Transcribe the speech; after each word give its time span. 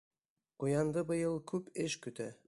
Ҡуянды 0.63 1.03
быйыл 1.11 1.37
күп 1.53 1.69
эш 1.85 1.99
көтә. 2.07 2.31